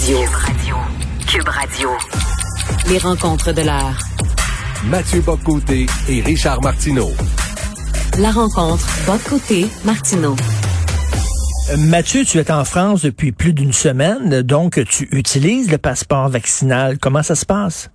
Radio. 0.00 0.76
Cube 1.26 1.48
Radio. 1.48 1.88
Les 2.88 2.98
rencontres 2.98 3.52
de 3.52 3.62
l'heure. 3.62 3.98
Mathieu 4.86 5.20
Boccoté 5.20 5.86
et 6.08 6.22
Richard 6.22 6.62
Martineau. 6.62 7.08
La 8.22 8.30
rencontre 8.30 8.86
Bocoté 9.06 9.66
Martineau. 9.84 10.36
Euh, 11.72 11.76
Mathieu, 11.90 12.24
tu 12.24 12.38
es 12.38 12.50
en 12.52 12.64
France 12.64 13.02
depuis 13.02 13.32
plus 13.32 13.52
d'une 13.52 13.72
semaine, 13.72 14.42
donc 14.42 14.78
tu 14.88 15.08
utilises 15.10 15.70
le 15.70 15.78
passeport 15.78 16.28
vaccinal. 16.28 16.98
Comment 16.98 17.24
ça 17.24 17.34
se 17.34 17.44
passe? 17.44 17.90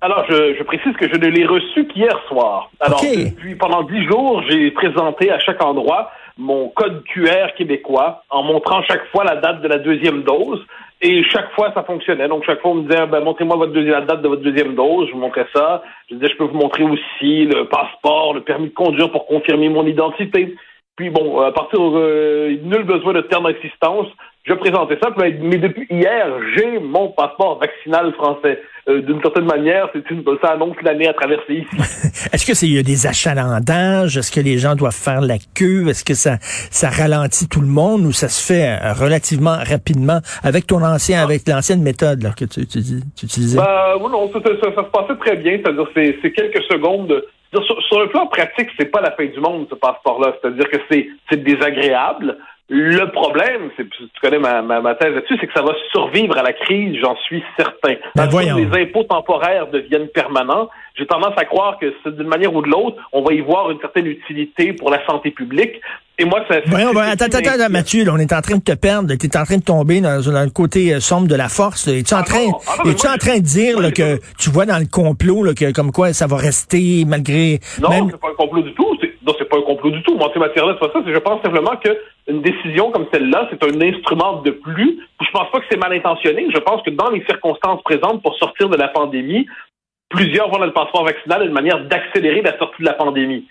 Alors, 0.00 0.24
je, 0.28 0.56
je 0.58 0.62
précise 0.64 0.92
que 0.98 1.08
je 1.08 1.16
ne 1.16 1.28
l'ai 1.28 1.46
reçu 1.46 1.86
qu'hier 1.86 2.18
soir. 2.28 2.68
Alors, 2.80 3.00
depuis 3.00 3.54
pendant 3.54 3.84
dix 3.84 4.04
jours, 4.06 4.42
j'ai 4.50 4.72
présenté 4.72 5.30
à 5.30 5.38
chaque 5.38 5.62
endroit 5.62 6.10
mon 6.38 6.68
code 6.68 7.02
QR 7.04 7.54
québécois 7.56 8.24
en 8.30 8.42
montrant 8.42 8.82
chaque 8.82 9.06
fois 9.10 9.24
la 9.24 9.36
date 9.36 9.62
de 9.62 9.68
la 9.68 9.78
deuxième 9.78 10.22
dose. 10.22 10.64
Et 11.04 11.24
chaque 11.24 11.50
fois, 11.54 11.72
ça 11.74 11.82
fonctionnait. 11.82 12.28
Donc, 12.28 12.44
chaque 12.44 12.60
fois, 12.60 12.70
on 12.70 12.74
me 12.76 12.88
disait, 12.88 13.06
ben, 13.06 13.24
montrez-moi 13.24 13.56
votre 13.56 13.72
deuxième, 13.72 13.94
la 13.94 14.00
date 14.02 14.22
de 14.22 14.28
votre 14.28 14.42
deuxième 14.42 14.76
dose. 14.76 15.08
Je 15.08 15.12
vous 15.12 15.18
montrais 15.18 15.46
ça. 15.52 15.82
Je 16.08 16.14
disais, 16.14 16.28
je 16.30 16.36
peux 16.36 16.44
vous 16.44 16.56
montrer 16.56 16.84
aussi 16.84 17.44
le 17.44 17.64
passeport, 17.64 18.34
le 18.34 18.42
permis 18.42 18.68
de 18.68 18.74
conduire 18.74 19.10
pour 19.10 19.26
confirmer 19.26 19.68
mon 19.68 19.84
identité. 19.84 20.54
Puis 20.96 21.10
bon, 21.10 21.40
à 21.40 21.50
partir 21.52 21.80
euh, 21.80 22.56
nul 22.62 22.84
besoin 22.84 23.14
de 23.14 23.22
terme 23.22 23.50
d'assistance, 23.50 24.06
je 24.44 24.54
présentais 24.54 24.98
ça. 25.02 25.10
Mais, 25.18 25.32
depuis 25.32 25.86
hier, 25.90 26.26
j'ai 26.56 26.78
mon 26.80 27.08
passeport 27.10 27.58
vaccinal 27.60 28.12
français. 28.14 28.60
Euh, 28.88 29.00
D'une 29.02 29.20
certaine 29.22 29.44
manière, 29.44 29.88
c'est 29.92 30.10
une 30.10 30.24
ça 30.42 30.52
annonce 30.54 30.74
l'année 30.82 31.06
à 31.08 31.12
traverser 31.14 31.54
ici. 31.54 31.76
Est-ce 32.32 32.44
que 32.44 32.52
c'est 32.54 32.66
il 32.66 32.74
y 32.74 32.78
a 32.78 32.82
des 32.82 33.06
achalandages? 33.06 34.16
Est-ce 34.16 34.32
que 34.32 34.40
les 34.40 34.58
gens 34.58 34.74
doivent 34.74 34.92
faire 34.94 35.20
la 35.20 35.36
queue? 35.54 35.88
Est-ce 35.88 36.04
que 36.04 36.14
ça, 36.14 36.38
ça 36.40 36.90
ralentit 36.90 37.48
tout 37.48 37.60
le 37.60 37.68
monde 37.68 38.02
ou 38.02 38.12
ça 38.12 38.28
se 38.28 38.44
fait 38.44 38.68
euh, 38.82 38.92
relativement 38.92 39.56
rapidement 39.64 40.18
avec 40.42 40.66
ton 40.66 40.82
ancien, 40.82 41.22
avec 41.22 41.46
l'ancienne 41.46 41.82
méthode 41.82 42.22
là, 42.24 42.30
que 42.36 42.44
tu, 42.44 42.66
tu, 42.66 42.80
tu 42.82 43.24
utilisais? 43.26 43.58
Ben, 43.58 43.94
oui, 44.00 44.10
non, 44.10 44.28
ça, 44.32 44.40
ça- 44.42 44.74
ça 44.74 44.82
se 44.84 44.90
passait 44.90 45.18
très 45.20 45.36
bien. 45.36 45.58
C'est-à-dire, 45.62 45.86
c'est 45.94 46.18
c'est 46.20 46.32
quelques 46.32 46.62
secondes. 46.64 47.06
de- 47.08 47.24
Sur, 47.64 47.80
sur 47.82 48.00
le 48.00 48.08
plan 48.08 48.26
pratique, 48.26 48.68
c'est 48.78 48.90
pas 48.90 49.00
la 49.00 49.12
fin 49.12 49.26
du 49.26 49.38
monde, 49.38 49.66
ce 49.70 49.76
passeport-là. 49.76 50.34
C'est-à-dire 50.40 50.68
que 50.70 50.78
c'est 50.90 51.06
c'est 51.30 51.42
désagréable. 51.44 52.36
Le 52.68 53.04
problème, 53.12 53.70
c'est 53.76 53.84
tu 53.90 54.04
connais 54.22 54.38
ma, 54.38 54.62
ma, 54.62 54.80
ma 54.80 54.94
thèse 54.94 55.12
là-dessus, 55.14 55.36
c'est 55.40 55.46
que 55.46 55.52
ça 55.52 55.62
va 55.62 55.72
survivre 55.90 56.38
à 56.38 56.42
la 56.42 56.52
crise, 56.54 56.96
j'en 57.02 57.16
suis 57.26 57.42
certain. 57.56 57.94
Ben, 58.14 58.28
les 58.56 58.82
impôts 58.82 59.02
temporaires 59.04 59.66
deviennent 59.70 60.08
permanents. 60.08 60.70
J'ai 60.96 61.06
tendance 61.06 61.34
à 61.36 61.44
croire 61.44 61.78
que 61.78 61.92
d'une 62.10 62.28
manière 62.28 62.54
ou 62.54 62.62
de 62.62 62.68
l'autre, 62.68 62.96
on 63.12 63.22
va 63.22 63.34
y 63.34 63.40
voir 63.40 63.70
une 63.70 63.80
certaine 63.80 64.06
utilité 64.06 64.72
pour 64.72 64.90
la 64.90 65.04
santé 65.06 65.32
publique. 65.32 65.80
Et 66.18 66.24
moi, 66.24 66.40
ça. 66.48 66.60
Voyons, 66.66 66.92
c'est- 66.94 67.00
attends, 67.00 67.24
attends, 67.36 67.50
attends, 67.60 67.70
Mathieu, 67.70 68.04
là, 68.04 68.12
on 68.14 68.18
est 68.18 68.32
en 68.32 68.40
train 68.40 68.56
de 68.56 68.62
te 68.62 68.72
perdre, 68.74 69.12
tu 69.16 69.26
es 69.26 69.36
en 69.36 69.44
train 69.44 69.56
de 69.58 69.64
tomber 69.64 70.00
dans, 70.00 70.22
dans 70.22 70.44
le 70.44 70.50
côté 70.50 70.94
euh, 70.94 71.00
sombre 71.00 71.26
de 71.28 71.34
la 71.34 71.48
force. 71.48 71.88
Es-tu 71.88 72.14
en 72.14 72.18
Ah 72.18 72.22
train, 72.22 72.46
non, 72.46 72.58
ah 72.68 72.74
non, 72.84 72.90
moi, 72.92 73.12
en 73.14 73.18
train 73.18 73.36
de 73.38 73.42
dire 73.44 73.80
là, 73.80 73.90
que 73.90 74.18
tu 74.38 74.50
vois 74.50 74.64
dans 74.66 74.78
le 74.78 74.86
complot 74.86 75.42
là, 75.44 75.52
que 75.54 75.72
comme 75.72 75.90
quoi 75.92 76.12
ça 76.12 76.26
va 76.26 76.36
rester 76.36 77.04
malgré 77.06 77.58
Non, 77.80 77.90
même 77.90 78.08
c'est 78.10 78.20
pas 78.20 78.28
un 78.28 78.34
complot 78.34 78.62
du 78.62 78.72
tout. 78.74 78.88
Non, 79.24 79.34
c'est 79.38 79.48
pas 79.48 79.58
un 79.58 79.62
complot 79.62 79.90
du 79.90 80.02
tout. 80.02 80.16
Moi, 80.16 80.28
en 80.28 80.32
ces 80.32 80.38
matières-là, 80.38 80.76
c'est 80.80 80.88
pas 80.88 80.92
ça. 80.92 81.04
Je 81.06 81.18
pense 81.18 81.42
simplement 81.42 81.76
que 81.76 81.96
une 82.28 82.42
décision 82.42 82.90
comme 82.90 83.06
celle-là, 83.12 83.48
c'est 83.50 83.62
un 83.64 83.80
instrument 83.80 84.42
de 84.42 84.50
plus. 84.50 84.98
Je 85.20 85.30
pense 85.30 85.50
pas 85.50 85.60
que 85.60 85.66
c'est 85.70 85.78
mal 85.78 85.92
intentionné. 85.92 86.46
Je 86.52 86.58
pense 86.58 86.82
que 86.82 86.90
dans 86.90 87.10
les 87.10 87.24
circonstances 87.24 87.82
présentes 87.82 88.22
pour 88.22 88.36
sortir 88.36 88.68
de 88.68 88.76
la 88.76 88.88
pandémie, 88.88 89.46
plusieurs 90.08 90.48
voient 90.48 90.58
dans 90.58 90.66
le 90.66 90.72
passeport 90.72 91.04
vaccinal 91.04 91.44
une 91.44 91.52
manière 91.52 91.84
d'accélérer 91.84 92.42
la 92.42 92.56
sortie 92.58 92.82
de 92.82 92.86
la 92.86 92.94
pandémie. 92.94 93.46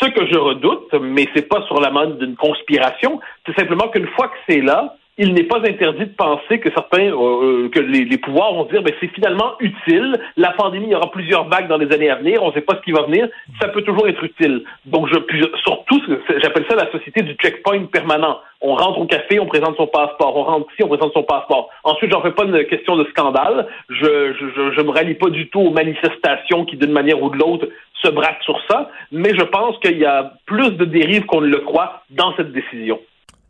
Ce 0.00 0.06
que 0.06 0.26
je 0.26 0.38
redoute, 0.38 0.92
mais 1.00 1.28
c'est 1.34 1.48
pas 1.48 1.62
sur 1.66 1.80
la 1.80 1.90
mode 1.90 2.18
d'une 2.18 2.36
conspiration, 2.36 3.20
c'est 3.46 3.56
simplement 3.58 3.88
qu'une 3.88 4.08
fois 4.08 4.28
que 4.28 4.36
c'est 4.48 4.60
là, 4.60 4.96
il 5.16 5.32
n'est 5.32 5.44
pas 5.44 5.58
interdit 5.58 6.06
de 6.06 6.14
penser 6.16 6.58
que 6.58 6.70
certains, 6.70 7.06
euh, 7.06 7.66
euh, 7.66 7.68
que 7.68 7.78
les, 7.78 8.04
les 8.04 8.18
pouvoirs 8.18 8.52
vont 8.52 8.64
dire, 8.64 8.82
ben, 8.82 8.92
c'est 9.00 9.12
finalement 9.14 9.54
utile. 9.60 10.18
La 10.36 10.50
pandémie, 10.50 10.86
il 10.86 10.92
y 10.92 10.94
aura 10.94 11.10
plusieurs 11.10 11.48
vagues 11.48 11.68
dans 11.68 11.76
les 11.76 11.92
années 11.94 12.10
à 12.10 12.16
venir. 12.16 12.42
On 12.42 12.48
ne 12.48 12.52
sait 12.52 12.62
pas 12.62 12.74
ce 12.76 12.80
qui 12.80 12.90
va 12.90 13.02
venir. 13.02 13.28
Ça 13.60 13.68
peut 13.68 13.82
toujours 13.82 14.08
être 14.08 14.22
utile. 14.24 14.64
Donc, 14.86 15.08
je, 15.08 15.14
surtout, 15.62 16.02
j'appelle 16.42 16.64
ça 16.68 16.74
la 16.74 16.90
société 16.90 17.22
du 17.22 17.34
checkpoint 17.34 17.84
permanent. 17.86 18.40
On 18.60 18.74
rentre 18.74 18.98
au 18.98 19.06
café, 19.06 19.38
on 19.38 19.46
présente 19.46 19.76
son 19.76 19.86
passeport. 19.86 20.36
On 20.36 20.42
rentre 20.42 20.72
ici, 20.72 20.82
on 20.82 20.88
présente 20.88 21.12
son 21.12 21.22
passeport. 21.22 21.70
Ensuite, 21.84 22.10
j'en 22.10 22.22
fais 22.22 22.32
pas 22.32 22.44
une 22.44 22.64
question 22.64 22.96
de 22.96 23.04
scandale. 23.04 23.68
Je, 23.90 24.32
je, 24.32 24.72
je 24.72 24.80
me 24.80 24.90
rallie 24.90 25.14
pas 25.14 25.30
du 25.30 25.48
tout 25.48 25.60
aux 25.60 25.70
manifestations 25.70 26.64
qui, 26.64 26.76
d'une 26.76 26.92
manière 26.92 27.22
ou 27.22 27.30
de 27.30 27.36
l'autre, 27.38 27.68
se 28.02 28.10
braquent 28.10 28.42
sur 28.42 28.58
ça. 28.68 28.90
Mais 29.12 29.30
je 29.30 29.44
pense 29.44 29.78
qu'il 29.78 29.98
y 29.98 30.04
a 30.04 30.32
plus 30.46 30.70
de 30.70 30.84
dérives 30.84 31.24
qu'on 31.26 31.40
ne 31.40 31.46
le 31.46 31.58
croit 31.58 32.02
dans 32.10 32.34
cette 32.36 32.52
décision. 32.52 32.98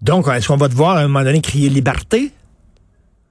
Donc 0.05 0.29
est-ce 0.29 0.49
qu'on 0.49 0.57
va 0.57 0.69
te 0.69 0.75
voir 0.75 0.97
à 0.97 1.01
un 1.01 1.09
moment 1.09 1.25
donné 1.25 1.41
crier 1.41 1.69
liberté? 1.69 2.31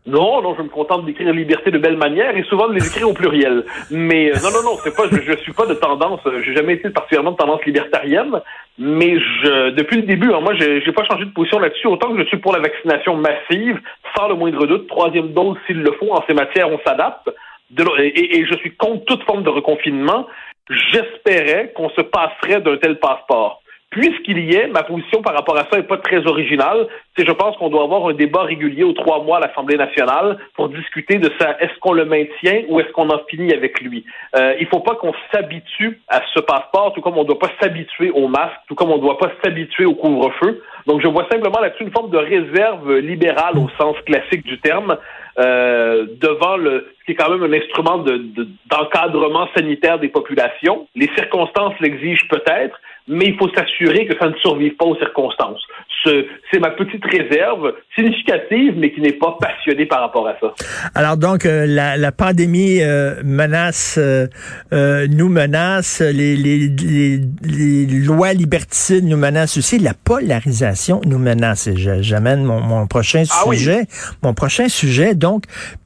Non, 0.05 0.41
non, 0.41 0.53
je 0.57 0.63
me 0.63 0.67
contente 0.67 1.05
d'écrire 1.05 1.31
liberté 1.31 1.71
de 1.71 1.77
belle 1.77 1.95
manière 1.95 2.35
et 2.35 2.43
souvent 2.43 2.67
de 2.67 2.73
les 2.73 2.85
écrire 2.85 3.07
au 3.09 3.13
pluriel. 3.13 3.63
Mais 3.89 4.31
euh, 4.31 4.39
non, 4.43 4.49
non, 4.51 4.71
non, 4.71 4.77
c'est 4.83 4.93
pas, 4.93 5.03
je, 5.09 5.21
je 5.21 5.37
suis 5.37 5.53
pas 5.53 5.65
de 5.65 5.75
tendance, 5.75 6.19
euh, 6.25 6.41
j'ai 6.43 6.53
jamais 6.53 6.73
été 6.73 6.89
particulièrement 6.89 7.31
de 7.31 7.37
tendance 7.37 7.63
libertarienne, 7.65 8.41
mais 8.77 9.17
je, 9.17 9.69
depuis 9.69 9.97
le 9.97 10.03
début, 10.03 10.33
hein, 10.33 10.41
moi, 10.41 10.55
j'ai 10.55 10.91
pas 10.91 11.05
changé 11.05 11.23
de 11.23 11.31
position 11.31 11.59
là-dessus. 11.59 11.87
Autant 11.87 12.13
que 12.13 12.21
je 12.21 12.27
suis 12.27 12.37
pour 12.37 12.51
la 12.51 12.59
vaccination 12.59 13.15
massive, 13.15 13.79
sans 14.17 14.27
le 14.27 14.35
moindre 14.35 14.65
doute, 14.67 14.87
troisième 14.87 15.31
dose 15.31 15.55
s'il 15.67 15.81
le 15.81 15.91
faut. 15.93 16.11
En 16.11 16.21
ces 16.27 16.33
matières, 16.33 16.69
on 16.69 16.79
s'adapte. 16.85 17.29
Et 17.99 18.45
je 18.45 18.55
suis 18.57 18.75
contre 18.75 19.05
toute 19.05 19.23
forme 19.23 19.43
de 19.43 19.49
reconfinement. 19.49 20.27
J'espérais 20.91 21.71
qu'on 21.75 21.89
se 21.89 22.01
passerait 22.01 22.61
d'un 22.61 22.77
tel 22.77 22.99
passeport. 22.99 23.62
Puisqu'il 23.93 24.39
y 24.39 24.55
est, 24.55 24.67
ma 24.67 24.81
position 24.81 25.21
par 25.21 25.35
rapport 25.35 25.55
à 25.55 25.65
ça 25.69 25.77
n'est 25.77 25.83
pas 25.93 25.97
très 25.97 26.25
originale. 26.25 26.87
C'est, 27.15 27.27
je 27.27 27.31
pense 27.31 27.55
qu'on 27.57 27.69
doit 27.69 27.83
avoir 27.83 28.07
un 28.07 28.13
débat 28.13 28.41
régulier 28.41 28.83
aux 28.83 28.93
trois 28.93 29.21
mois 29.23 29.37
à 29.37 29.41
l'Assemblée 29.41 29.77
nationale 29.77 30.39
pour 30.55 30.69
discuter 30.69 31.19
de 31.19 31.29
ça. 31.39 31.55
Est-ce 31.59 31.77
qu'on 31.79 31.93
le 31.93 32.05
maintient 32.05 32.63
ou 32.69 32.79
est-ce 32.79 32.91
qu'on 32.91 33.09
en 33.11 33.21
finit 33.29 33.53
avec 33.53 33.79
lui? 33.81 34.03
Euh, 34.35 34.55
il 34.59 34.65
faut 34.65 34.79
pas 34.79 34.95
qu'on 34.95 35.13
s'habitue 35.31 36.01
à 36.07 36.21
ce 36.33 36.39
passeport, 36.39 36.93
tout 36.93 37.01
comme 37.01 37.17
on 37.19 37.23
ne 37.23 37.27
doit 37.27 37.37
pas 37.37 37.51
s'habituer 37.61 38.09
au 38.09 38.27
masque, 38.27 38.57
tout 38.67 38.73
comme 38.73 38.89
on 38.89 38.97
ne 38.97 39.01
doit 39.01 39.19
pas 39.19 39.31
s'habituer 39.43 39.85
au 39.85 39.93
couvre-feu. 39.93 40.63
Donc, 40.87 41.01
je 41.01 41.07
vois 41.07 41.27
simplement 41.31 41.59
là-dessus 41.61 41.83
une 41.83 41.91
forme 41.91 42.09
de 42.09 42.17
réserve 42.17 42.97
libérale 42.97 43.59
au 43.59 43.69
sens 43.79 43.95
classique 44.07 44.43
du 44.43 44.59
terme 44.59 44.97
euh, 45.39 46.07
devant 46.19 46.57
le, 46.57 46.91
ce 46.99 47.05
qui 47.05 47.11
est 47.11 47.15
quand 47.15 47.29
même 47.29 47.43
un 47.43 47.55
instrument 47.55 47.99
de- 47.99 48.17
de- 48.17 48.47
d'encadrement 48.71 49.47
sanitaire 49.55 49.99
des 49.99 50.09
populations. 50.09 50.87
Les 50.95 51.09
circonstances 51.15 51.73
l'exigent 51.79 52.27
peut-être, 52.29 52.79
mais 53.07 53.25
il 53.27 53.37
faut 53.37 53.49
s'assurer 53.53 54.05
que 54.07 54.17
ça 54.17 54.29
ne 54.29 54.35
survive 54.35 54.75
pas 54.75 54.85
aux 54.85 54.95
circonstances. 54.97 55.61
Ce- 56.03 56.25
C'est 56.51 56.59
ma 56.59 56.71
petite 56.71 57.03
réserve 57.05 57.73
significative, 57.95 58.73
mais 58.77 58.91
qui 58.93 59.01
n'est 59.01 59.13
pas 59.13 59.37
passionnée 59.39 59.85
par 59.85 60.01
rapport 60.01 60.27
à 60.27 60.35
ça. 60.39 60.53
Alors 60.95 61.17
donc 61.17 61.45
euh, 61.45 61.65
la, 61.65 61.97
la 61.97 62.11
pandémie 62.11 62.81
euh, 62.81 63.15
menace 63.23 63.95
euh, 63.97 64.27
euh, 64.73 65.07
nous 65.09 65.29
menace 65.29 66.01
les, 66.01 66.35
les, 66.35 66.67
les, 66.67 67.17
les 67.41 67.85
lois 67.85 68.33
liberticides 68.33 69.05
nous 69.05 69.17
menacent 69.17 69.57
aussi 69.57 69.79
la 69.79 69.93
polarisation 69.93 71.01
nous 71.05 71.19
menace 71.19 71.69
j'amène 71.75 72.43
mon, 72.43 72.59
mon 72.61 72.87
prochain 72.87 73.23
Ah 73.31 73.43
oui. 73.47 73.57
sujet 73.57 73.81
mon 74.21 74.33
prochain 74.33 74.67
sujet 74.69 75.15
donc 75.15 75.43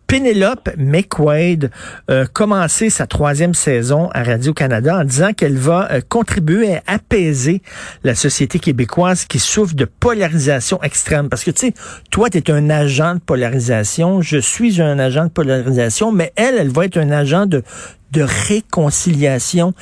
Penelope 0.07 0.69
McQuaid 0.78 1.69
a 2.07 2.25
commencé 2.25 2.90
sa 2.90 3.07
troisième 3.07 3.53
saison 3.53 4.09
à 4.13 4.23
Radio-Canada 4.23 5.00
en 5.00 5.03
disant 5.03 5.34
qu'elle 5.34 5.57
va 5.57 5.91
euh, 5.91 6.01
contribuer 6.07 6.75
à 6.75 6.81
apaiser 6.88 7.62
la 8.03 8.16
société 8.16 8.59
québécoise 8.59 9.25
qui 9.25 9.40
souffre 9.40 9.75
de 9.75 9.85
polarisation 9.85 10.81
extrême. 10.81 11.29
Parce 11.29 11.44
que, 11.44 11.51
tu 11.51 11.68
sais, 11.68 11.73
toi, 12.09 12.29
tu 12.29 12.38
es 12.38 12.51
un 12.51 12.69
agent 12.69 13.16
de 13.16 13.19
polarisation, 13.19 14.22
je 14.22 14.38
suis 14.38 14.81
un 14.81 14.97
agent 14.97 15.25
de 15.25 15.29
polarisation, 15.29 16.12
mais 16.12 16.31
elle, 16.35 16.56
elle 16.56 16.69
va 16.69 16.85
être 16.85 16.97
un 16.97 17.12
agent 17.12 17.45
de, 17.45 17.63
de 18.12 18.22
réconciliation 18.22 19.74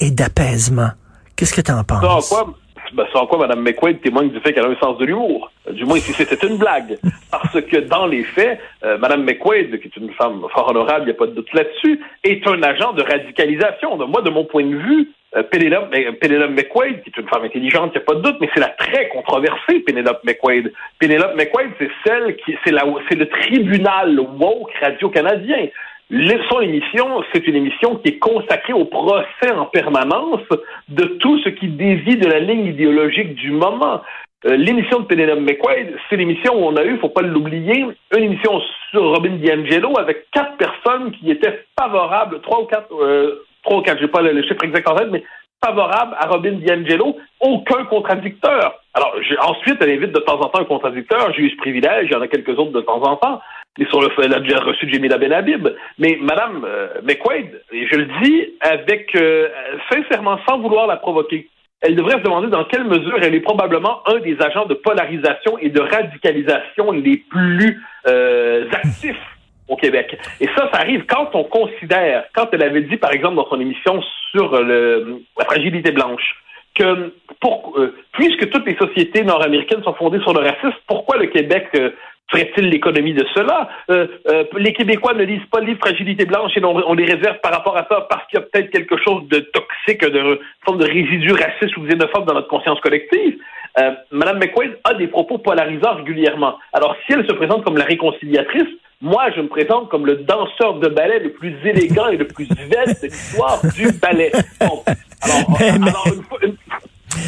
et 0.00 0.10
d'apaisement. 0.10 0.90
Qu'est-ce 1.36 1.52
que 1.52 1.60
tu 1.60 1.72
en 1.72 1.82
penses? 1.82 2.32
Ben, 2.94 3.06
en 3.14 3.26
quoi 3.26 3.38
Mme 3.38 3.60
McQuaid 3.60 4.00
témoigne 4.00 4.30
du 4.30 4.40
fait 4.40 4.52
qu'elle 4.52 4.64
a 4.64 4.68
un 4.68 4.76
sens 4.76 4.96
de 4.98 5.04
l'humour. 5.04 5.50
Du 5.70 5.84
moins, 5.84 5.98
si 5.98 6.12
c'était 6.12 6.46
une 6.46 6.56
blague. 6.56 6.98
Parce 7.30 7.60
que 7.60 7.76
dans 7.78 8.06
les 8.06 8.22
faits, 8.22 8.60
euh, 8.84 8.98
Mme 8.98 9.24
McQuaid, 9.24 9.80
qui 9.80 9.88
est 9.88 9.96
une 9.96 10.12
femme 10.12 10.42
fort 10.54 10.70
honorable, 10.70 11.02
il 11.02 11.06
n'y 11.06 11.10
a 11.10 11.14
pas 11.14 11.26
de 11.26 11.34
doute 11.34 11.52
là-dessus, 11.52 12.00
est 12.22 12.46
un 12.46 12.62
agent 12.62 12.92
de 12.92 13.02
radicalisation. 13.02 13.96
Moi, 14.06 14.22
de 14.22 14.30
mon 14.30 14.44
point 14.44 14.64
de 14.64 14.76
vue, 14.76 15.10
euh, 15.36 15.42
Penelope, 15.42 15.92
euh, 15.94 16.48
McQuaid, 16.48 17.02
qui 17.02 17.10
est 17.10 17.20
une 17.20 17.28
femme 17.28 17.44
intelligente, 17.44 17.90
il 17.94 17.98
n'y 17.98 18.02
a 18.02 18.06
pas 18.06 18.14
de 18.14 18.22
doute, 18.22 18.36
mais 18.40 18.48
c'est 18.54 18.60
la 18.60 18.68
très 18.68 19.08
controversée 19.08 19.80
Penelope 19.80 20.22
McQuaid. 20.24 20.72
Penelope 21.00 21.34
McQuaid, 21.34 21.70
c'est 21.78 21.90
celle 22.06 22.36
qui, 22.36 22.56
c'est 22.64 22.70
le 23.16 23.28
tribunal 23.28 24.20
woke 24.20 24.72
radio-canadien. 24.80 25.68
Son 26.10 26.60
émission, 26.60 27.24
c'est 27.32 27.46
une 27.46 27.56
émission 27.56 27.96
qui 27.96 28.10
est 28.10 28.18
consacrée 28.18 28.74
au 28.74 28.84
procès 28.84 29.50
en 29.56 29.66
permanence 29.66 30.42
de 30.88 31.04
tout 31.04 31.38
ce 31.38 31.48
qui 31.48 31.68
dévie 31.68 32.16
de 32.16 32.26
la 32.26 32.40
ligne 32.40 32.66
idéologique 32.66 33.34
du 33.34 33.50
moment. 33.50 34.02
Euh, 34.46 34.56
l'émission 34.56 35.00
de 35.00 35.06
Penelope 35.06 35.40
McQuaid, 35.40 35.96
c'est 36.08 36.16
l'émission 36.16 36.54
où 36.54 36.66
on 36.66 36.76
a 36.76 36.84
eu, 36.84 36.98
faut 36.98 37.08
pas 37.08 37.22
l'oublier, 37.22 37.86
une 38.14 38.22
émission 38.22 38.60
sur 38.90 39.02
Robin 39.02 39.36
DiAngelo 39.36 39.98
avec 39.98 40.26
quatre 40.32 40.58
personnes 40.58 41.12
qui 41.12 41.30
étaient 41.30 41.64
favorables, 41.80 42.42
trois 42.42 42.60
ou 42.60 42.66
quatre, 42.66 42.92
euh, 42.92 43.46
trois 43.62 43.78
ou 43.78 43.82
quatre, 43.82 43.98
j'ai 43.98 44.08
pas 44.08 44.20
le, 44.20 44.42
chiffre 44.42 44.62
exact 44.62 44.86
en 44.90 44.96
tête, 44.96 45.08
mais 45.10 45.24
favorables 45.64 46.14
à 46.20 46.28
Robin 46.28 46.52
DiAngelo, 46.52 47.16
aucun 47.40 47.84
contradicteur. 47.86 48.74
Alors, 48.92 49.16
ensuite, 49.48 49.78
elle 49.80 49.90
invite 49.90 50.12
de 50.12 50.20
temps 50.20 50.38
en 50.38 50.50
temps 50.50 50.60
un 50.60 50.64
contradicteur, 50.64 51.32
j'ai 51.34 51.44
eu 51.44 51.50
ce 51.50 51.56
privilège, 51.56 52.08
il 52.10 52.12
y 52.12 52.16
en 52.16 52.20
a 52.20 52.28
quelques 52.28 52.58
autres 52.58 52.72
de 52.72 52.82
temps 52.82 53.02
en 53.02 53.16
temps, 53.16 53.40
le 53.76 54.08
fait, 54.10 54.24
elle 54.24 54.34
a 54.34 54.40
déjà 54.40 54.60
reçu 54.60 54.88
Jemila 54.90 55.18
Benhabib. 55.18 55.68
Mais 55.98 56.18
Madame 56.20 56.64
euh, 56.64 56.88
McQuaid, 57.02 57.62
et 57.72 57.86
je 57.86 57.96
le 57.96 58.08
dis 58.22 58.54
avec 58.60 59.14
euh, 59.16 59.48
sincèrement, 59.90 60.38
sans 60.48 60.58
vouloir 60.58 60.86
la 60.86 60.96
provoquer, 60.96 61.48
elle 61.80 61.96
devrait 61.96 62.18
se 62.18 62.22
demander 62.22 62.48
dans 62.48 62.64
quelle 62.64 62.84
mesure 62.84 63.18
elle 63.20 63.34
est 63.34 63.40
probablement 63.40 64.08
un 64.08 64.18
des 64.20 64.40
agents 64.40 64.64
de 64.64 64.74
polarisation 64.74 65.58
et 65.58 65.68
de 65.68 65.80
radicalisation 65.80 66.92
les 66.92 67.18
plus 67.18 67.82
euh, 68.06 68.70
actifs 68.72 69.20
au 69.68 69.76
Québec. 69.76 70.16
Et 70.40 70.46
ça, 70.56 70.70
ça 70.72 70.80
arrive 70.80 71.04
quand 71.06 71.30
on 71.34 71.44
considère, 71.44 72.24
quand 72.34 72.48
elle 72.52 72.62
avait 72.62 72.82
dit, 72.82 72.96
par 72.96 73.12
exemple, 73.12 73.36
dans 73.36 73.48
son 73.48 73.60
émission 73.60 74.00
sur 74.30 74.52
la 74.62 75.44
fragilité 75.44 75.90
blanche, 75.90 76.43
que 76.74 77.12
pour, 77.40 77.74
euh, 77.76 77.94
puisque 78.12 78.50
toutes 78.50 78.66
les 78.66 78.76
sociétés 78.76 79.22
nord-américaines 79.22 79.82
sont 79.82 79.94
fondées 79.94 80.20
sur 80.20 80.32
le 80.32 80.40
racisme, 80.40 80.74
pourquoi 80.86 81.16
le 81.16 81.26
Québec 81.26 81.68
euh, 81.76 81.90
ferait-il 82.30 82.68
l'économie 82.68 83.14
de 83.14 83.24
cela? 83.34 83.68
Euh, 83.90 84.06
les 84.56 84.72
Québécois 84.72 85.14
ne 85.14 85.24
lisent 85.24 85.46
pas 85.50 85.60
le 85.60 85.66
livre 85.66 85.80
Fragilité 85.80 86.24
blanche 86.24 86.52
et 86.56 86.64
on, 86.64 86.94
les 86.94 87.04
réserve 87.04 87.38
par 87.42 87.52
rapport 87.52 87.76
à 87.76 87.86
ça 87.88 88.06
parce 88.08 88.26
qu'il 88.26 88.38
y 88.38 88.42
a 88.42 88.46
peut-être 88.46 88.70
quelque 88.70 88.96
chose 89.02 89.28
de 89.28 89.40
toxique, 89.40 90.04
de 90.04 90.40
forme 90.64 90.78
de 90.78 90.86
résidu 90.86 91.32
raciste 91.32 91.76
ou 91.76 91.82
xénophobe 91.82 92.26
dans 92.26 92.34
notre 92.34 92.48
conscience 92.48 92.80
collective. 92.80 93.38
Madame 94.12 94.38
McQuaid 94.38 94.78
a 94.84 94.94
des 94.94 95.08
propos 95.08 95.38
polarisants 95.38 95.96
régulièrement. 95.96 96.58
Alors, 96.72 96.96
si 97.04 97.12
elle 97.12 97.26
se 97.26 97.32
présente 97.32 97.64
comme 97.64 97.76
la 97.76 97.84
réconciliatrice, 97.84 98.68
moi, 99.00 99.30
je 99.36 99.42
me 99.42 99.48
présente 99.48 99.90
comme 99.90 100.06
le 100.06 100.16
danseur 100.16 100.78
de 100.78 100.88
ballet 100.88 101.18
le 101.18 101.32
plus 101.32 101.54
élégant 101.64 102.08
et 102.08 102.16
le 102.16 102.26
plus 102.26 102.46
svelte 102.46 103.02
de 103.02 103.08
l'histoire 103.08 103.60
du 103.74 103.92
ballet. 103.98 104.32
alors, 104.60 104.84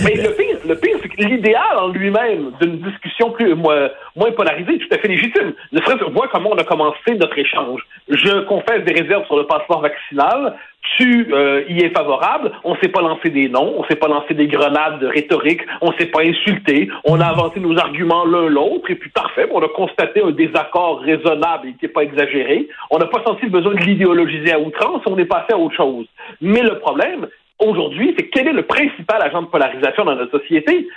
mais 0.05 0.15
le 0.15 0.31
pire, 0.35 0.59
le 0.67 0.75
pire, 0.75 0.97
c'est 1.03 1.09
que 1.09 1.23
l'idéal 1.23 1.79
en 1.79 1.89
lui-même 1.89 2.53
d'une 2.61 2.79
discussion 2.79 3.31
plus 3.31 3.55
moins, 3.55 3.91
polarisée 4.37 4.75
est 4.75 4.79
tout 4.79 4.95
à 4.95 4.99
fait 4.99 5.09
légitime. 5.09 5.53
Ne 5.73 5.81
serait-ce 5.81 6.05
voir 6.11 6.29
comment 6.31 6.51
on 6.53 6.59
a 6.59 6.65
commencé 6.65 7.15
notre 7.15 7.39
échange. 7.39 7.81
Je 8.09 8.45
confesse 8.45 8.85
des 8.85 9.01
réserves 9.01 9.25
sur 9.27 9.37
le 9.37 9.47
passeport 9.47 9.81
vaccinal. 9.81 10.57
Tu 10.97 11.33
euh, 11.33 11.65
y 11.69 11.81
es 11.81 11.91
favorable. 11.91 12.53
On 12.65 12.77
s'est 12.77 12.89
pas 12.89 13.01
lancé 13.01 13.31
des 13.31 13.49
noms, 13.49 13.75
on 13.79 13.85
s'est 13.85 13.97
pas 13.97 14.09
lancé 14.09 14.35
des 14.35 14.47
grenades 14.47 15.03
rhétoriques, 15.03 15.63
on 15.81 15.93
s'est 15.93 16.07
pas 16.07 16.23
insulté. 16.23 16.89
On 17.05 17.21
a 17.21 17.27
avancé 17.27 17.61
nos 17.61 17.77
arguments 17.79 18.25
l'un 18.25 18.49
l'autre 18.49 18.91
et 18.91 18.95
puis 18.95 19.11
parfait. 19.11 19.49
On 19.51 19.61
a 19.61 19.69
constaté 19.69 20.23
un 20.23 20.31
désaccord 20.31 21.01
raisonnable 21.01 21.69
et 21.69 21.73
qui 21.73 21.87
n'est 21.87 21.93
pas 21.93 22.03
exagéré. 22.03 22.69
On 22.91 22.99
n'a 22.99 23.07
pas 23.07 23.23
senti 23.25 23.47
le 23.47 23.51
besoin 23.51 23.75
de 23.75 23.81
l'idéologiser 23.81 24.53
à 24.53 24.61
outrance. 24.61 25.03
On 25.07 25.19
est 25.19 25.25
passé 25.25 25.53
à 25.53 25.59
autre 25.59 25.77
chose. 25.77 26.07
Mais 26.41 26.63
le 26.63 26.79
problème, 26.79 27.27
aujourd'hui, 27.59 28.15
c'est 28.19 28.29
quel 28.29 28.49
est 28.49 28.53
le 28.53 28.67
principal 28.67 29.23
agent 29.23 29.43
de 29.43 29.49
polarisation 29.49 30.05
dans 30.05 30.15
notre 30.15 30.39
société? 30.39 30.89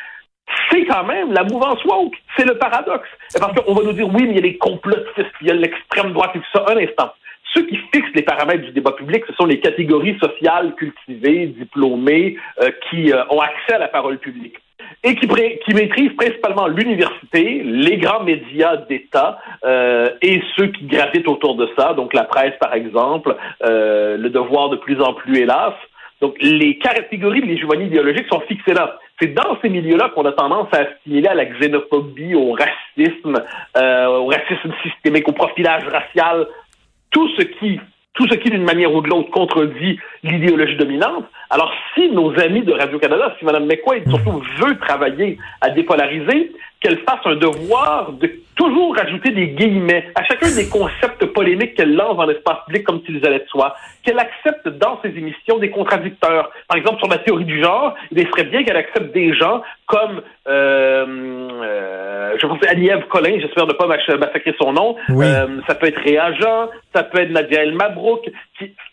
C'est 0.71 0.85
quand 0.85 1.03
même 1.03 1.31
la 1.31 1.43
mouvance 1.43 1.83
woke. 1.85 2.15
C'est 2.35 2.47
le 2.47 2.57
paradoxe. 2.57 3.07
Parce 3.39 3.53
qu'on 3.53 3.73
va 3.73 3.83
nous 3.83 3.93
dire, 3.93 4.07
oui, 4.07 4.23
mais 4.23 4.31
il 4.31 4.35
y 4.35 4.39
a 4.39 4.41
les 4.41 4.57
complotistes, 4.57 5.33
il 5.41 5.47
y 5.47 5.51
a 5.51 5.53
l'extrême 5.53 6.11
droite 6.11 6.31
et 6.35 6.39
tout 6.39 6.45
ça. 6.53 6.65
Un 6.69 6.77
instant. 6.77 7.11
Ceux 7.53 7.63
qui 7.65 7.77
fixent 7.91 8.13
les 8.13 8.21
paramètres 8.21 8.63
du 8.63 8.71
débat 8.71 8.91
public, 8.91 9.23
ce 9.27 9.33
sont 9.33 9.45
les 9.45 9.59
catégories 9.59 10.17
sociales 10.19 10.75
cultivées, 10.75 11.47
diplômées, 11.47 12.37
euh, 12.61 12.69
qui 12.89 13.11
euh, 13.11 13.23
ont 13.29 13.39
accès 13.39 13.73
à 13.73 13.79
la 13.79 13.87
parole 13.87 14.19
publique 14.19 14.57
et 15.03 15.15
qui, 15.15 15.27
qui 15.27 15.73
maîtrisent 15.73 16.15
principalement 16.17 16.67
l'université, 16.67 17.61
les 17.63 17.97
grands 17.97 18.23
médias 18.23 18.77
d'État 18.89 19.39
euh, 19.63 20.09
et 20.21 20.41
ceux 20.55 20.67
qui 20.67 20.85
gravitent 20.85 21.27
autour 21.27 21.55
de 21.55 21.69
ça, 21.77 21.93
donc 21.93 22.13
la 22.13 22.23
presse 22.23 22.53
par 22.59 22.73
exemple, 22.73 23.35
le 23.61 24.27
devoir 24.29 24.69
de 24.69 24.77
plus 24.77 24.99
en 25.01 25.13
plus 25.13 25.37
hélas. 25.37 25.73
Donc, 26.21 26.35
les 26.41 26.77
catégories 26.77 27.41
de 27.41 27.45
l'hégémonie 27.45 27.85
idéologique 27.85 28.27
sont 28.29 28.41
fixées 28.41 28.73
là. 28.73 28.99
C'est 29.21 29.33
dans 29.33 29.57
ces 29.61 29.69
milieux-là 29.69 30.09
qu'on 30.09 30.25
a 30.25 30.31
tendance 30.31 30.67
à 30.73 30.79
assimiler 30.79 31.27
à 31.27 31.33
la 31.33 31.45
xénophobie, 31.45 32.35
au 32.35 32.53
racisme, 32.53 33.43
euh, 33.77 34.05
au 34.07 34.27
racisme 34.27 34.73
systémique, 34.83 35.27
au 35.27 35.33
profilage 35.33 35.83
racial, 35.85 36.47
tout 37.11 37.27
ce 37.37 37.41
qui, 37.43 37.79
tout 38.13 38.27
ce 38.29 38.35
qui 38.35 38.49
d'une 38.49 38.63
manière 38.63 38.93
ou 38.93 39.01
de 39.01 39.07
l'autre 39.07 39.31
contredit 39.31 39.97
l'idéologie 40.23 40.75
dominante. 40.75 41.25
Alors, 41.49 41.73
si 41.95 42.09
nos 42.09 42.37
amis 42.39 42.63
de 42.63 42.73
Radio-Canada, 42.73 43.35
si 43.39 43.45
Mme 43.45 43.65
McQuaid 43.65 44.07
surtout 44.09 44.41
veut 44.59 44.77
travailler 44.79 45.37
à 45.61 45.69
dépolariser, 45.69 46.51
qu'elle 46.81 46.99
fasse 46.99 47.19
un 47.25 47.35
devoir 47.35 48.11
de 48.13 48.31
toujours 48.55 48.95
rajouter 48.95 49.31
des 49.31 49.47
guillemets 49.49 50.11
à 50.15 50.23
chacun 50.25 50.53
des 50.53 50.67
concepts 50.67 51.25
polémiques 51.27 51.75
qu'elle 51.75 51.95
lance 51.95 52.17
dans 52.17 52.25
l'espace 52.25 52.57
public 52.65 52.83
comme 52.83 53.01
s'ils 53.05 53.25
allaient 53.25 53.39
de 53.39 53.47
soi, 53.47 53.75
qu'elle 54.03 54.19
accepte 54.19 54.67
dans 54.67 54.99
ses 55.01 55.09
émissions 55.09 55.59
des 55.59 55.69
contradicteurs. 55.69 56.51
Par 56.67 56.77
exemple, 56.77 56.99
sur 56.99 57.07
la 57.07 57.19
théorie 57.19 57.45
du 57.45 57.61
genre, 57.61 57.95
il 58.11 58.27
serait 58.27 58.45
bien 58.45 58.63
qu'elle 58.63 58.77
accepte 58.77 59.13
des 59.13 59.33
gens 59.33 59.61
comme, 59.85 60.21
euh, 60.47 61.05
euh, 61.63 62.35
je 62.37 62.47
pense, 62.47 62.59
Annie-Ève 62.67 63.07
Collin, 63.07 63.39
j'espère 63.39 63.65
ne 63.65 63.73
pas 63.73 63.87
massacrer 63.87 64.53
son 64.61 64.73
nom, 64.73 64.95
euh, 65.09 65.47
ça 65.67 65.75
peut 65.75 65.87
être 65.87 66.01
Réa 66.01 66.33
Jean, 66.33 66.69
ça 66.93 67.03
peut 67.03 67.21
être 67.21 67.31
Nadia 67.31 67.63
El 67.63 67.73
Mabrouk, 67.73 68.29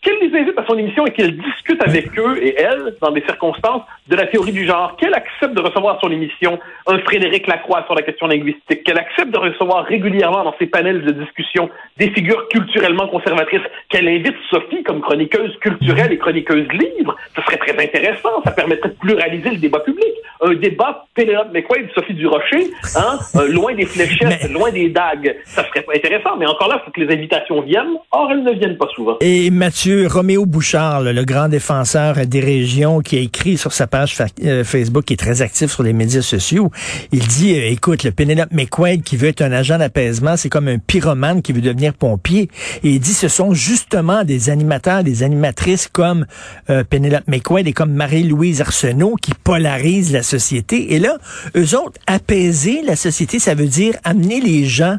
qu'elle 0.01 0.19
les 0.21 0.39
invite 0.39 0.57
à 0.57 0.65
son 0.65 0.77
émission 0.77 1.05
et 1.05 1.11
qu'elle 1.11 1.37
discute 1.37 1.81
avec 1.83 2.17
eux 2.17 2.37
et 2.41 2.55
elle, 2.57 2.95
dans 3.01 3.11
des 3.11 3.21
circonstances, 3.21 3.83
de 4.07 4.15
la 4.15 4.27
théorie 4.27 4.53
du 4.53 4.65
genre, 4.65 4.95
qu'elle 4.95 5.13
accepte 5.13 5.36
de 5.45 5.61
recevoir 5.61 5.97
à 5.97 5.99
son 6.01 6.11
émission 6.11 6.59
un 6.87 6.99
Frédéric 6.99 7.47
Lacroix 7.47 7.83
sur 7.85 7.95
la 7.95 8.01
question 8.01 8.27
linguistique, 8.27 8.83
qu'elle 8.83 8.97
accepte 8.97 9.31
de 9.31 9.37
recevoir 9.37 9.85
régulièrement 9.85 10.43
dans 10.43 10.55
ses 10.57 10.65
panels 10.65 11.03
de 11.03 11.11
discussion 11.11 11.69
des 11.97 12.09
figures 12.09 12.47
culturellement 12.49 13.07
conservatrices, 13.07 13.61
qu'elle 13.89 14.07
invite 14.07 14.35
Sophie 14.49 14.83
comme 14.83 15.01
chroniqueuse 15.01 15.55
culturelle 15.59 16.11
et 16.11 16.17
chroniqueuse 16.17 16.67
libre, 16.71 17.15
ce 17.35 17.41
serait 17.43 17.57
très 17.57 17.83
intéressant, 17.83 18.41
ça 18.43 18.51
permettrait 18.51 18.89
de 18.89 18.95
pluraliser 18.95 19.51
le 19.51 19.57
débat 19.57 19.79
public. 19.79 20.07
Un 20.39 20.53
débat 20.53 21.05
Pénélope 21.15 21.51
McQuaid, 21.51 21.89
Sophie 21.95 22.13
Durocher, 22.13 22.69
hein, 22.95 23.17
euh, 23.35 23.47
loin 23.47 23.73
des 23.73 23.85
fléchettes, 23.85 24.51
loin 24.51 24.71
des 24.71 24.89
dagues, 24.89 25.35
ça 25.45 25.65
serait 25.67 25.83
intéressant, 25.95 26.37
mais 26.37 26.45
encore 26.45 26.67
là, 26.67 26.79
il 26.79 26.85
faut 26.85 26.91
que 26.91 27.01
les 27.01 27.13
invitations 27.13 27.61
viennent. 27.61 27.95
Or, 28.11 28.29
elles 28.31 28.43
ne 28.43 28.51
viennent 28.51 28.77
pas 28.77 28.87
souvent. 28.95 29.17
Et 29.21 29.49
Mathieu 29.49 30.07
Roméo 30.07 30.45
Bouchard, 30.45 31.01
le 31.01 31.25
grand 31.25 31.49
défenseur 31.49 32.15
des 32.27 32.39
régions, 32.39 32.99
qui 32.99 33.17
a 33.17 33.21
écrit 33.21 33.57
sur 33.57 33.73
sa 33.73 33.87
page 33.87 34.15
euh, 34.45 34.63
Facebook, 34.63 35.05
qui 35.05 35.13
est 35.13 35.17
très 35.17 35.26
actif 35.41 35.71
sur 35.71 35.83
les 35.83 35.93
médias 35.93 36.21
sociaux, 36.21 36.71
il 37.11 37.27
dit, 37.27 37.57
euh, 37.57 37.69
écoute, 37.69 38.03
le 38.03 38.11
Pénélope 38.11 38.51
McQuaid 38.51 39.03
qui 39.03 39.17
veut 39.17 39.29
être 39.29 39.41
un 39.41 39.51
agent 39.51 39.77
d'apaisement, 39.77 40.37
c'est 40.37 40.49
comme 40.49 40.67
un 40.67 40.77
pyromane 40.77 41.41
qui 41.41 41.53
veut 41.53 41.61
devenir 41.61 41.93
pompier. 41.93 42.49
Et 42.83 42.91
il 42.91 42.99
dit, 42.99 43.13
ce 43.13 43.27
sont 43.27 43.53
justement 43.53 44.23
des 44.23 44.49
animateurs, 44.49 45.03
des 45.03 45.23
animatrices 45.23 45.87
comme 45.87 46.25
euh, 46.69 46.83
Pénélope 46.83 47.27
McQuaid 47.27 47.67
et 47.67 47.73
comme 47.73 47.93
Marie-Louise 47.93 48.61
Arsenault 48.61 49.15
qui 49.21 49.33
polarisent 49.33 50.11
la 50.11 50.23
société. 50.23 50.93
Et 50.93 50.99
là, 50.99 51.17
eux 51.55 51.77
autres, 51.77 51.99
apaiser 52.07 52.81
la 52.83 52.95
société, 52.95 53.39
ça 53.39 53.55
veut 53.55 53.67
dire 53.67 53.95
amener 54.03 54.41
les 54.41 54.65
gens 54.65 54.97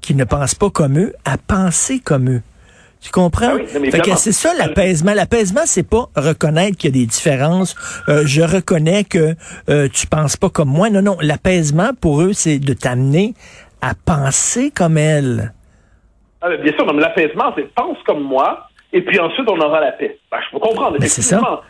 qui 0.00 0.14
ne 0.14 0.24
pensent 0.24 0.54
pas 0.54 0.70
comme 0.70 0.98
eux 0.98 1.14
à 1.24 1.36
penser 1.36 2.00
comme 2.00 2.30
eux. 2.30 2.42
Tu 3.00 3.10
comprends? 3.10 3.56
Ah 3.56 4.16
c'est 4.16 4.32
ça 4.32 4.52
l'apaisement. 4.54 5.14
L'apaisement, 5.14 5.62
c'est 5.64 5.88
pas 5.88 6.06
reconnaître 6.16 6.76
qu'il 6.76 6.90
y 6.90 6.98
a 6.98 7.00
des 7.00 7.06
différences. 7.06 7.74
Euh, 8.08 8.22
je 8.26 8.42
reconnais 8.42 9.04
que 9.04 9.34
euh, 9.70 9.88
tu 9.88 10.06
penses 10.06 10.36
pas 10.36 10.50
comme 10.50 10.68
moi. 10.68 10.90
Non, 10.90 11.00
non. 11.00 11.16
L'apaisement, 11.22 11.90
pour 11.98 12.20
eux, 12.20 12.32
c'est 12.34 12.58
de 12.58 12.74
t'amener 12.74 13.34
à 13.80 13.92
penser 13.94 14.70
comme 14.70 14.98
elle. 14.98 15.52
Ah, 16.42 16.56
bien 16.56 16.72
sûr, 16.72 16.92
mais 16.92 17.00
l'apaisement, 17.00 17.52
c'est 17.56 17.72
pense 17.74 17.98
comme 18.06 18.22
moi, 18.22 18.68
et 18.92 19.02
puis 19.02 19.18
ensuite 19.18 19.48
on 19.48 19.60
aura 19.60 19.80
la 19.80 19.92
paix. 19.92 20.18
Ben, 20.30 20.38
je 20.46 20.52
peux 20.52 20.60
comprendre. 20.60 20.96
Mais 21.00 21.08
c'est 21.08 21.22
ça. 21.22 21.62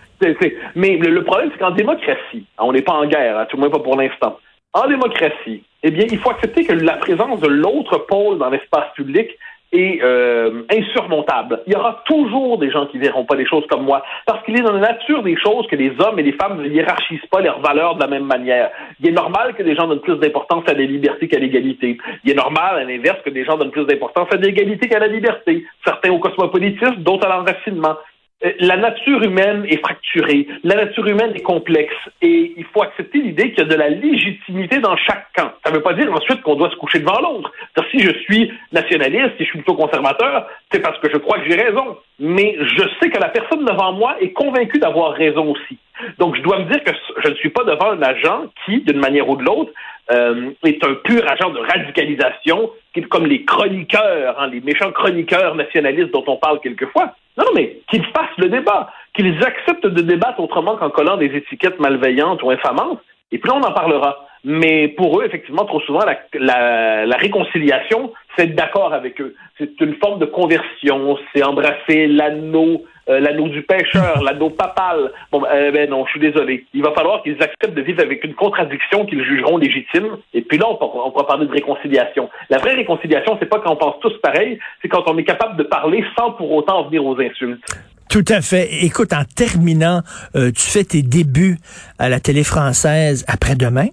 Mais 0.75 0.97
le, 0.97 1.25
problème, 1.25 1.51
c'est 1.53 1.59
qu'en 1.59 1.71
démocratie, 1.71 2.45
hein, 2.59 2.65
on 2.65 2.73
n'est 2.73 2.83
pas 2.83 2.93
en 2.93 3.07
guerre, 3.07 3.39
hein, 3.39 3.47
tout 3.49 3.57
le 3.57 3.63
moins 3.63 3.71
pas 3.71 3.79
pour 3.79 3.97
l'instant. 3.97 4.39
En 4.73 4.87
démocratie, 4.87 5.65
eh 5.83 5.91
bien, 5.91 6.07
il 6.11 6.19
faut 6.19 6.31
accepter 6.31 6.65
que 6.65 6.73
la 6.73 6.97
présence 6.97 7.41
de 7.41 7.49
l'autre 7.49 7.99
pôle 8.09 8.39
dans 8.39 8.51
l'espace 8.51 8.93
public 8.95 9.31
est 9.73 10.01
euh, 10.03 10.63
insurmontable. 10.71 11.63
Il 11.67 11.73
y 11.73 11.77
aura 11.77 12.03
toujours 12.05 12.59
des 12.59 12.71
gens 12.71 12.87
qui 12.87 12.99
verront 12.99 13.25
pas 13.25 13.37
les 13.37 13.47
choses 13.47 13.65
comme 13.69 13.85
moi, 13.85 14.03
parce 14.27 14.45
qu'il 14.45 14.59
est 14.59 14.63
dans 14.63 14.73
la 14.73 14.81
nature 14.81 15.23
des 15.23 15.37
choses 15.37 15.67
que 15.69 15.77
les 15.77 15.93
hommes 16.01 16.19
et 16.19 16.23
les 16.23 16.33
femmes 16.33 16.61
ne 16.61 16.69
hiérarchisent 16.69 17.27
pas 17.31 17.41
leurs 17.41 17.61
valeurs 17.61 17.95
de 17.95 18.01
la 18.01 18.09
même 18.09 18.25
manière. 18.25 18.71
Il 19.01 19.09
est 19.09 19.13
normal 19.13 19.55
que 19.55 19.63
des 19.63 19.77
gens 19.77 19.87
donnent 19.87 20.01
plus 20.01 20.17
d'importance 20.17 20.65
à 20.69 20.75
la 20.75 20.83
liberté 20.83 21.29
qu'à 21.29 21.39
l'égalité. 21.39 21.99
Il 22.25 22.33
est 22.33 22.35
normal, 22.35 22.79
à 22.79 22.85
l'inverse, 22.85 23.19
que 23.25 23.31
des 23.31 23.45
gens 23.45 23.57
donnent 23.57 23.71
plus 23.71 23.87
d'importance 23.87 24.29
à 24.33 24.37
l'égalité 24.37 24.89
qu'à 24.89 24.99
la 24.99 25.09
liberté. 25.09 25.65
Certains 25.85 26.11
au 26.11 26.19
cosmopolitisme, 26.19 26.97
d'autres 26.97 27.27
à 27.27 27.37
l'enracinement. 27.37 27.97
Euh, 28.45 28.53
la 28.61 28.77
nature 28.77 29.23
humaine 29.23 29.67
est 29.69 29.79
fracturée, 29.79 30.47
la 30.65 30.77
nature 30.77 31.07
humaine 31.07 31.33
est 31.35 31.43
complexe 31.43 31.95
et 32.23 32.55
il 32.57 32.65
faut 32.73 32.83
accepter 32.83 33.19
l'idée 33.19 33.51
qu'il 33.51 33.59
y 33.59 33.67
a 33.67 33.71
de 33.71 33.75
la 33.75 33.91
légitimité 33.91 34.79
dans 34.79 34.97
chaque 34.97 35.27
camp. 35.37 35.53
Ça 35.65 35.71
ne 35.71 35.77
veut 35.77 35.83
pas 35.83 35.93
dire 35.93 36.11
ensuite 36.13 36.41
qu'on 36.43 36.57
doit 36.57 36.71
se 36.71 36.77
coucher 36.77 37.01
devant 37.01 37.21
l'autre. 37.21 37.53
Si 37.91 37.99
je 37.99 38.13
suis 38.21 38.53
nationaliste, 38.73 39.33
si 39.37 39.45
je 39.45 39.51
suis 39.51 39.59
plutôt 39.59 39.75
conservateur, 39.75 40.47
c'est 40.71 40.81
parce 40.81 40.99
que 41.01 41.11
je 41.11 41.19
crois 41.19 41.39
que 41.41 41.51
j'ai 41.51 41.57
raison. 41.57 41.97
Mais 42.19 42.57
je 42.61 42.83
sais 43.01 43.11
que 43.11 43.19
la 43.19 43.29
personne 43.29 43.65
devant 43.65 43.93
moi 43.93 44.17
est 44.21 44.33
convaincue 44.33 44.79
d'avoir 44.79 45.13
raison 45.13 45.53
aussi. 45.53 45.79
Donc 46.19 46.37
je 46.37 46.43
dois 46.43 46.61
me 46.61 46.65
dire 46.65 46.83
que 46.85 46.93
je 47.23 47.29
ne 47.29 47.35
suis 47.35 47.51
pas 47.51 47.65
devant 47.65 47.91
un 47.91 48.03
agent 48.03 48.45
qui, 48.65 48.81
d'une 48.83 49.01
manière 49.01 49.29
ou 49.29 49.37
de 49.37 49.43
l'autre, 49.43 49.73
euh, 50.13 50.51
est 50.65 50.83
un 50.85 50.95
pur 50.95 51.23
agent 51.31 51.51
de 51.51 51.59
radicalisation, 51.59 52.71
comme 53.11 53.27
les 53.27 53.45
chroniqueurs, 53.45 54.41
hein, 54.41 54.49
les 54.49 54.61
méchants 54.61 54.93
chroniqueurs 54.93 55.55
nationalistes 55.55 56.11
dont 56.11 56.25
on 56.27 56.37
parle 56.37 56.61
quelquefois. 56.61 57.15
Non, 57.37 57.47
mais 57.55 57.81
qu'ils 57.89 58.05
fassent 58.07 58.37
le 58.39 58.49
débat, 58.49 58.93
qu'ils 59.15 59.43
acceptent 59.45 59.87
de 59.87 60.03
débattre 60.03 60.41
autrement 60.41 60.77
qu'en 60.77 60.91
collant 60.91 61.17
des 61.17 61.27
étiquettes 61.27 61.81
malveillantes 61.81 62.43
ou 62.43 62.51
infamantes, 62.51 63.01
et 63.33 63.39
puis 63.39 63.51
on 63.51 63.63
en 63.63 63.73
parlera. 63.73 64.27
Mais 64.45 64.89
pour 64.89 65.21
eux, 65.21 65.25
effectivement, 65.25 65.65
trop 65.65 65.81
souvent, 65.81 66.05
la, 66.05 66.19
la, 66.35 67.07
la 67.07 67.17
réconciliation, 67.17 68.13
c'est 68.37 68.45
être 68.45 68.55
d'accord 68.55 68.95
avec 68.95 69.21
eux. 69.21 69.35
C'est 69.59 69.81
une 69.81 69.95
forme 69.97 70.19
de 70.19 70.27
conversion, 70.27 71.19
c'est 71.33 71.43
embrasser 71.43 72.07
l'anneau 72.07 72.85
euh, 73.11 73.19
l'anneau 73.19 73.49
du 73.49 73.63
pêcheur, 73.63 74.23
l'anneau 74.25 74.51
papal. 74.51 75.11
Bon, 75.33 75.43
euh, 75.45 75.73
ben 75.73 75.91
non, 75.91 76.05
je 76.07 76.13
suis 76.13 76.21
désolé. 76.21 76.65
Il 76.75 76.83
va 76.83 76.93
falloir 76.93 77.23
qu'ils 77.23 77.43
acceptent 77.43 77.75
de 77.75 77.83
vivre 77.83 78.01
avec 78.01 78.23
une 78.25 78.35
contradiction 78.35 79.05
qu'ils 79.05 79.25
jugeront 79.25 79.57
légitime. 79.57 80.19
Et 80.33 80.43
puis 80.43 80.59
là, 80.59 80.67
on, 80.69 80.75
on 80.75 81.11
pourra 81.11 81.27
parler 81.27 81.47
de 81.47 81.53
réconciliation. 81.53 82.31
La 82.51 82.59
vraie 82.59 82.75
réconciliation, 82.75 83.37
c'est 83.41 83.49
pas 83.49 83.59
quand 83.59 83.73
on 83.73 83.77
pense 83.77 84.01
tous 84.01 84.17
pareil, 84.23 84.59
c'est 84.81 84.89
quand 84.89 85.03
on 85.07 85.19
est 85.19 85.25
capable 85.25 85.57
de 85.57 85.65
parler 85.65 86.05
sans 86.17 86.33
pour 86.33 86.53
autant 86.53 86.85
venir 86.85 87.05
aux 87.05 87.19
insultes. 87.21 87.65
Tout 88.11 88.25
à 88.29 88.41
fait. 88.41 88.69
Écoute, 88.85 89.13
en 89.13 89.25
terminant, 89.25 90.01
euh, 90.35 90.51
tu 90.51 90.69
fais 90.69 90.85
tes 90.85 91.03
débuts 91.03 91.59
à 91.99 92.09
la 92.09 92.21
télé 92.21 92.45
française 92.45 93.25
après-demain, 93.29 93.87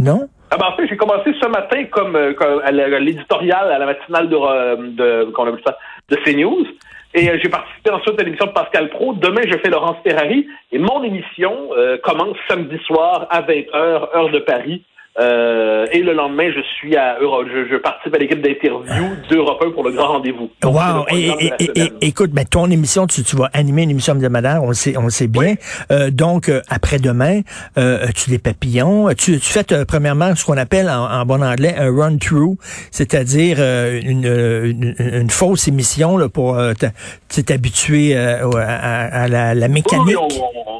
non? 0.00 0.28
Ah 0.50 0.56
ben, 0.56 0.66
en 0.66 0.76
fait, 0.76 0.86
j'ai 0.88 0.96
commencé 0.96 1.32
ce 1.40 1.48
matin 1.48 1.84
comme, 1.90 2.34
comme 2.34 2.60
à 2.64 2.70
l'éditorial, 2.70 3.72
à 3.72 3.78
la 3.78 3.86
matinale 3.86 4.28
de, 4.28 4.36
de, 4.94 5.30
qu'on 5.32 5.46
appelle 5.46 5.62
ça, 5.66 5.76
de 6.10 6.16
CNews. 6.16 6.66
Et 7.14 7.30
euh, 7.30 7.38
j'ai 7.40 7.48
participé 7.48 7.90
ensuite 7.90 8.20
à 8.20 8.24
l'émission 8.24 8.46
de 8.46 8.52
Pascal 8.52 8.88
Pro. 8.90 9.14
Demain, 9.14 9.42
je 9.46 9.56
fais 9.58 9.70
Laurence 9.70 9.96
Ferrari. 10.04 10.46
Et 10.72 10.78
mon 10.78 11.02
émission 11.04 11.70
euh, 11.76 11.96
commence 12.02 12.36
samedi 12.48 12.76
soir 12.86 13.26
à 13.30 13.42
20h, 13.42 13.74
heure 13.74 14.30
de 14.30 14.40
Paris. 14.40 14.84
Euh, 15.20 15.86
et 15.92 16.00
le 16.02 16.12
lendemain, 16.12 16.50
je 16.50 16.60
suis 16.76 16.96
à 16.96 17.18
Europe, 17.20 17.46
je, 17.48 17.68
je 17.68 17.76
participe 17.76 18.12
à 18.14 18.18
l'équipe 18.18 18.42
d'interview 18.42 19.14
d'Europe 19.30 19.62
1 19.64 19.70
pour 19.70 19.84
le 19.84 19.92
grand 19.92 20.08
rendez-vous. 20.08 20.50
Wow! 20.64 21.06
Et, 21.12 21.30
et, 21.60 21.92
écoute, 22.00 22.32
ben, 22.32 22.44
ton 22.44 22.68
émission, 22.68 23.06
tu, 23.06 23.22
tu 23.22 23.36
vas 23.36 23.48
animer 23.52 23.84
une 23.84 23.90
émission 23.90 24.14
hebdomadaire, 24.14 24.64
on 24.64 24.68
le 24.68 24.74
sait, 24.74 24.96
on 24.96 25.04
le 25.04 25.10
sait 25.10 25.28
bien. 25.28 25.54
Euh, 25.92 26.10
donc, 26.10 26.48
euh, 26.48 26.62
après-demain, 26.68 27.42
euh, 27.78 28.08
tu 28.16 28.30
des 28.30 28.40
papillons? 28.40 29.08
Tu, 29.16 29.38
tu 29.38 29.52
fais 29.52 29.72
euh, 29.72 29.84
premièrement 29.84 30.34
ce 30.34 30.44
qu'on 30.44 30.56
appelle 30.56 30.90
en, 30.90 31.04
en, 31.04 31.24
bon 31.24 31.44
anglais 31.44 31.76
un 31.78 31.94
run-through, 31.94 32.56
c'est-à-dire 32.90 33.58
une, 33.60 34.24
une, 34.24 34.94
une, 34.98 35.30
fausse 35.30 35.68
émission 35.68 36.16
là, 36.16 36.28
pour 36.28 36.58
t'habituer 37.46 38.16
à, 38.16 38.40
à, 38.48 39.28
la, 39.28 39.54
la, 39.54 39.68
mécanique? 39.68 40.06
Oui, 40.06 40.16
on, 40.16 40.70
on, 40.70 40.73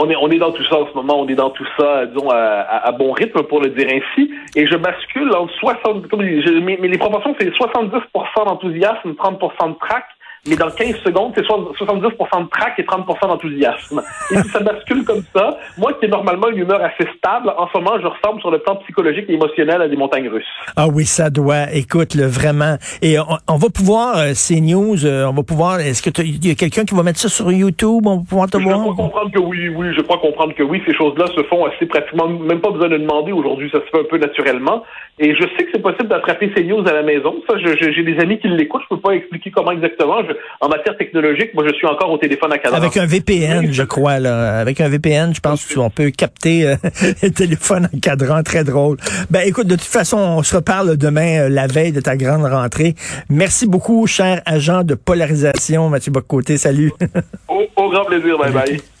on, 0.00 0.10
est, 0.10 0.16
on 0.16 0.28
est 0.30 0.38
dans 0.38 0.52
tout 0.52 0.64
ça 0.64 0.80
en 0.80 0.86
ce 0.88 0.94
moment, 0.94 1.20
on 1.20 1.28
est 1.28 1.34
dans 1.34 1.50
tout 1.50 1.66
ça, 1.78 2.06
disons, 2.06 2.30
à, 2.30 2.36
à 2.36 2.92
bon 2.92 3.12
rythme 3.12 3.42
pour 3.42 3.60
le 3.60 3.70
dire 3.70 3.88
ainsi, 3.88 4.30
et 4.56 4.66
je 4.66 4.76
bascule 4.76 5.34
entre 5.34 5.52
60, 5.54 6.08
comme 6.08 6.22
mais, 6.22 6.78
mais 6.80 6.88
les 6.88 6.98
proportions, 6.98 7.34
c'est 7.38 7.50
70% 7.50 8.00
d'enthousiasme, 8.46 9.10
30% 9.10 9.72
de 9.72 9.78
trac, 9.78 10.04
mais 10.46 10.56
dans 10.56 10.70
15 10.70 10.96
secondes, 11.04 11.32
c'est 11.36 11.44
70 11.44 12.02
de 12.02 12.48
trac 12.48 12.78
et 12.78 12.84
30 12.84 13.06
d'enthousiasme. 13.22 14.02
Et 14.30 14.36
si 14.36 14.48
ça 14.48 14.60
bascule 14.60 15.04
comme 15.04 15.22
ça, 15.34 15.58
moi 15.76 15.92
qui 15.94 16.06
ai 16.06 16.08
normalement 16.08 16.48
une 16.48 16.58
humeur 16.58 16.80
assez 16.82 17.08
stable, 17.18 17.52
en 17.56 17.68
ce 17.68 17.78
moment, 17.78 17.98
je 18.00 18.06
ressemble 18.06 18.40
sur 18.40 18.50
le 18.50 18.58
plan 18.58 18.76
psychologique 18.76 19.26
et 19.28 19.34
émotionnel 19.34 19.82
à 19.82 19.88
des 19.88 19.96
montagnes 19.96 20.28
russes. 20.28 20.44
Ah 20.76 20.88
oui, 20.88 21.04
ça 21.04 21.28
doit. 21.28 21.72
Écoute, 21.72 22.14
le 22.14 22.26
vraiment. 22.26 22.76
Et 23.02 23.16
on, 23.18 23.56
va 23.56 23.68
pouvoir, 23.68 24.16
euh, 24.16 24.30
ces 24.34 24.60
news, 24.60 25.04
euh, 25.04 25.26
on 25.26 25.32
va 25.32 25.42
pouvoir, 25.42 25.80
est-ce 25.80 26.02
que 26.02 26.10
il 26.22 26.46
y 26.46 26.50
a 26.50 26.54
quelqu'un 26.54 26.84
qui 26.84 26.94
va 26.94 27.02
mettre 27.02 27.18
ça 27.18 27.28
sur 27.28 27.52
YouTube? 27.52 28.06
On 28.06 28.18
va 28.18 28.24
pouvoir 28.28 28.48
te 28.48 28.56
voir? 28.56 28.78
Je 28.78 28.82
crois 28.82 29.04
comprendre 29.04 29.30
que 29.30 29.38
oui, 29.38 29.68
oui, 29.68 29.88
je 29.94 30.00
crois 30.00 30.18
comprendre 30.18 30.54
que 30.54 30.62
oui. 30.62 30.82
Ces 30.86 30.94
choses-là 30.94 31.26
se 31.26 31.42
font 31.44 31.66
assez 31.66 31.86
pratiquement, 31.86 32.28
même 32.28 32.60
pas 32.60 32.70
besoin 32.70 32.88
de 32.88 32.96
demander 32.96 33.32
aujourd'hui, 33.32 33.70
ça 33.70 33.80
se 33.80 33.90
fait 33.90 34.00
un 34.00 34.08
peu 34.08 34.18
naturellement. 34.18 34.84
Et 35.18 35.34
je 35.34 35.42
sais 35.42 35.64
que 35.64 35.70
c'est 35.74 35.82
possible 35.82 36.08
d'attraper 36.08 36.50
ces 36.56 36.64
news 36.64 36.80
à 36.88 36.94
la 36.94 37.02
maison. 37.02 37.34
Ça, 37.46 37.54
j'ai 37.58 38.02
des 38.02 38.18
amis 38.20 38.38
qui 38.38 38.48
l'écoutent. 38.48 38.82
Je 38.90 38.94
peux 38.94 39.00
pas 39.00 39.12
expliquer 39.12 39.50
comment 39.50 39.72
exactement. 39.72 40.22
En 40.60 40.68
matière 40.68 40.96
technologique, 40.96 41.54
moi, 41.54 41.64
je 41.66 41.72
suis 41.74 41.86
encore 41.86 42.10
au 42.10 42.18
téléphone 42.18 42.52
à 42.52 42.58
cadran. 42.58 42.76
Avec 42.76 42.96
un 42.96 43.06
VPN, 43.06 43.72
je 43.72 43.82
crois. 43.82 44.18
Là. 44.18 44.58
Avec 44.58 44.80
un 44.80 44.88
VPN, 44.88 45.34
je 45.34 45.40
pense 45.40 45.72
qu'on 45.72 45.90
peut 45.90 46.10
capter 46.10 46.66
euh, 46.66 46.76
le 47.22 47.30
téléphone 47.30 47.88
en 47.94 47.98
cadran. 47.98 48.42
Très 48.42 48.64
drôle. 48.64 48.96
Ben, 49.30 49.46
écoute, 49.46 49.66
de 49.66 49.76
toute 49.76 49.84
façon, 49.84 50.18
on 50.18 50.42
se 50.42 50.56
reparle 50.56 50.96
demain, 50.96 51.42
euh, 51.42 51.48
la 51.48 51.66
veille 51.66 51.92
de 51.92 52.00
ta 52.00 52.16
grande 52.16 52.44
rentrée. 52.44 52.94
Merci 53.28 53.66
beaucoup, 53.66 54.06
cher 54.06 54.42
agent 54.46 54.82
de 54.82 54.94
polarisation, 54.94 55.88
Mathieu 55.88 56.12
Bocoté. 56.12 56.58
Salut. 56.58 56.92
au, 57.48 57.66
au 57.76 57.90
grand 57.90 58.04
plaisir. 58.04 58.38
Bye 58.38 58.52
bye. 58.52 58.99